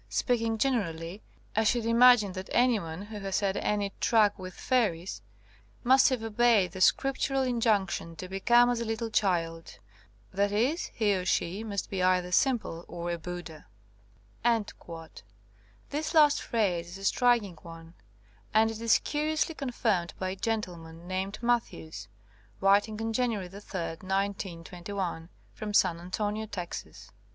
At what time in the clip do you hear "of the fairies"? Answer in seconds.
15.05-15.25